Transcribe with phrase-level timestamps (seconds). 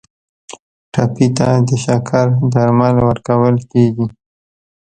[0.93, 4.05] ټپي ته د شکر درمل ورکول کیږي.